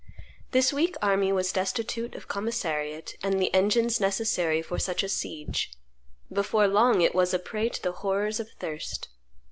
This 0.49 0.73
weak 0.73 0.95
army 0.99 1.31
was 1.31 1.51
destitute 1.51 2.15
of 2.15 2.27
commissariat 2.27 3.13
and 3.21 3.39
the 3.39 3.53
engines 3.53 3.99
necessary 3.99 4.59
for 4.63 4.79
such 4.79 5.03
a 5.03 5.07
siege. 5.07 5.69
Before 6.33 6.67
long 6.67 7.01
it 7.01 7.13
was 7.13 7.35
a 7.35 7.37
prey 7.37 7.69
to 7.69 7.83
the 7.83 7.91
horrors 7.91 8.39
of 8.39 8.49
thirst. 8.49 9.09